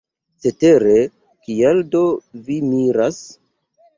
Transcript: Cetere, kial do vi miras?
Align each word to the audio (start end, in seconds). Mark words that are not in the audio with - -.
Cetere, 0.45 0.95
kial 1.49 1.83
do 1.95 2.01
vi 2.47 2.57
miras? 2.71 3.23